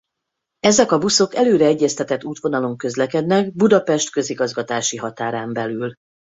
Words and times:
Ezek 0.59 0.91
a 0.91 0.97
buszok 0.97 1.35
előre 1.35 1.65
egyeztetett 1.65 2.23
útvonalon 2.23 2.77
közlekednek 2.77 3.53
Budapest 3.55 4.09
közigazgatási 4.11 4.97
határán 4.97 5.53
belül. 5.53 5.91